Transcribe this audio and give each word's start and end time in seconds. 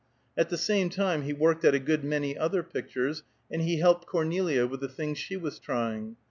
At 0.35 0.49
the 0.49 0.57
same 0.57 0.89
time 0.89 1.21
he 1.21 1.31
worked 1.33 1.63
at 1.63 1.75
a 1.75 1.79
good 1.79 2.03
many 2.03 2.35
other 2.35 2.63
pictures, 2.63 3.21
and 3.51 3.61
he 3.61 3.77
helped 3.77 4.07
Cornelia 4.07 4.65
with 4.65 4.79
the 4.79 4.89
things 4.89 5.19
she 5.19 5.37
was 5.37 5.59
trying. 5.59 6.15